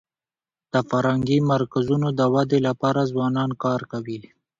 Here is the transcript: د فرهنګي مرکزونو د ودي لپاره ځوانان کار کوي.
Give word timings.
د 0.73 0.75
فرهنګي 0.89 1.37
مرکزونو 1.51 2.07
د 2.19 2.21
ودي 2.33 2.59
لپاره 2.67 3.09
ځوانان 3.11 3.49
کار 3.63 3.81
کوي. 3.91 4.19